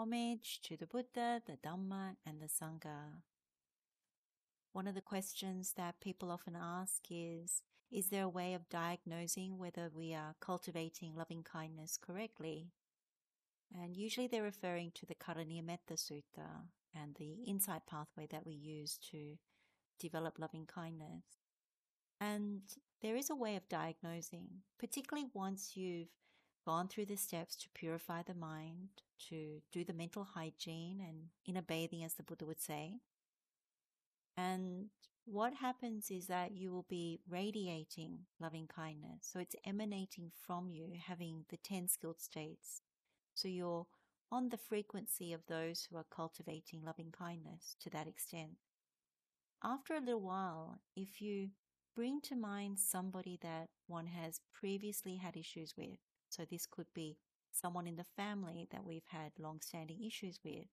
[0.00, 3.20] homage to the Buddha, the Dhamma, and the Sangha.
[4.72, 7.62] One of the questions that people often ask is
[7.92, 12.70] Is there a way of diagnosing whether we are cultivating loving kindness correctly?
[13.78, 16.48] And usually they're referring to the Karaniyametta Sutta
[16.94, 19.36] and the insight pathway that we use to
[19.98, 21.24] develop loving kindness.
[22.18, 22.62] And
[23.02, 26.08] there is a way of diagnosing, particularly once you've
[26.64, 28.88] gone through the steps to purify the mind,
[29.28, 32.94] to do the mental hygiene and inner bathing, as the Buddha would say.
[34.36, 34.86] And
[35.24, 39.28] what happens is that you will be radiating loving kindness.
[39.32, 42.82] So it's emanating from you, having the 10 skilled states.
[43.34, 43.86] So you're
[44.32, 48.52] on the frequency of those who are cultivating loving kindness to that extent.
[49.62, 51.50] After a little while, if you
[51.94, 55.98] bring to mind somebody that one has previously had issues with,
[56.30, 57.18] so this could be
[57.52, 60.68] someone in the family that we've had long standing issues with,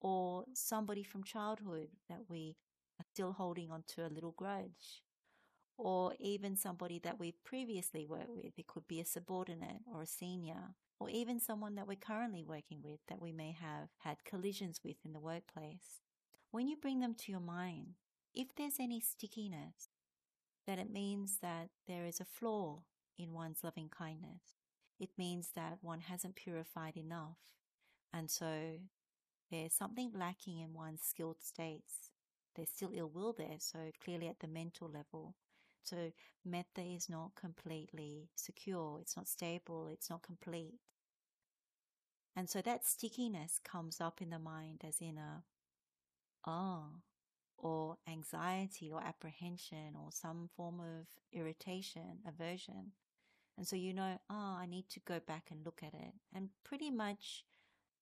[0.00, 2.56] or somebody from childhood that we
[3.00, 5.02] are still holding on to a little grudge,
[5.78, 8.58] or even somebody that we've previously worked with.
[8.58, 12.80] It could be a subordinate or a senior, or even someone that we're currently working
[12.82, 16.00] with that we may have had collisions with in the workplace.
[16.50, 17.94] When you bring them to your mind,
[18.34, 19.88] if there's any stickiness,
[20.66, 22.82] then it means that there is a flaw
[23.18, 24.63] in one's loving kindness
[24.98, 27.38] it means that one hasn't purified enough.
[28.12, 28.78] And so
[29.50, 32.10] there's something lacking in one's skilled states.
[32.54, 35.34] There's still ill will there, so clearly at the mental level.
[35.82, 36.12] So
[36.44, 40.78] metta is not completely secure, it's not stable, it's not complete.
[42.36, 45.42] And so that stickiness comes up in the mind as in a
[46.46, 46.86] ah,
[47.58, 52.92] or anxiety or apprehension or some form of irritation, aversion.
[53.56, 56.14] And so you know, oh, I need to go back and look at it.
[56.34, 57.44] And pretty much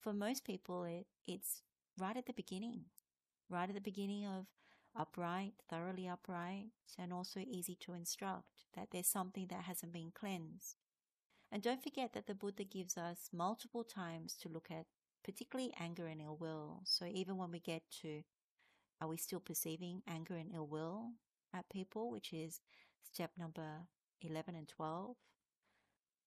[0.00, 1.62] for most people, it, it's
[1.98, 2.84] right at the beginning,
[3.50, 4.46] right at the beginning of
[4.96, 6.66] upright, thoroughly upright,
[6.98, 10.76] and also easy to instruct that there's something that hasn't been cleansed.
[11.50, 14.86] And don't forget that the Buddha gives us multiple times to look at
[15.22, 16.80] particularly anger and ill will.
[16.84, 18.22] So even when we get to
[19.00, 21.10] are we still perceiving anger and ill will
[21.52, 22.60] at people, which is
[23.02, 23.88] step number
[24.20, 25.16] 11 and 12,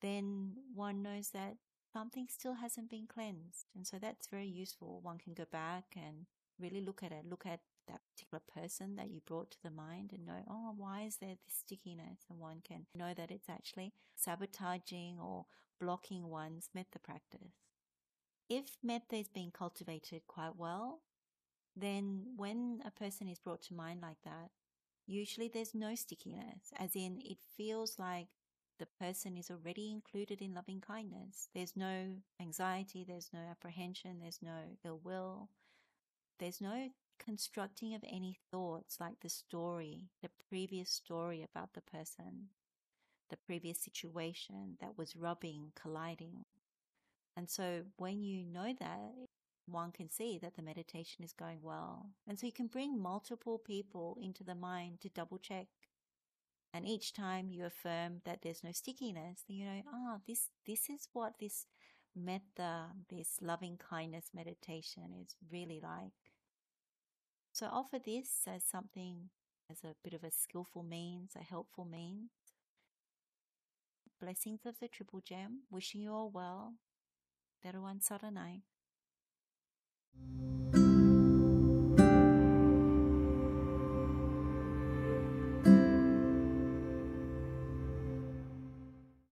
[0.01, 1.57] then one knows that
[1.93, 3.67] something still hasn't been cleansed.
[3.75, 4.99] And so that's very useful.
[5.01, 6.25] One can go back and
[6.59, 10.11] really look at it, look at that particular person that you brought to the mind
[10.11, 12.25] and know, oh, why is there this stickiness?
[12.29, 15.45] And one can know that it's actually sabotaging or
[15.79, 17.53] blocking one's metta practice.
[18.49, 21.01] If metta is being cultivated quite well,
[21.75, 24.49] then when a person is brought to mind like that,
[25.07, 28.27] usually there's no stickiness, as in it feels like
[28.79, 31.49] the person is already included in loving kindness.
[31.53, 35.49] There's no anxiety, there's no apprehension, there's no ill will,
[36.39, 42.49] there's no constructing of any thoughts like the story, the previous story about the person,
[43.29, 46.45] the previous situation that was rubbing, colliding.
[47.37, 49.13] And so when you know that,
[49.67, 52.11] one can see that the meditation is going well.
[52.27, 55.67] And so you can bring multiple people into the mind to double check
[56.75, 60.49] and each time you affirm that there's no stickiness, then you know, ah, oh, this,
[60.67, 61.67] this is what this
[62.13, 66.11] metta, this loving kindness meditation is really like.
[67.53, 69.29] So offer this as something,
[69.71, 72.31] as a bit of a skillful means, a helpful means.
[74.19, 76.73] Blessings of the Triple Gem, wishing you all well.
[77.63, 78.63] Saranai.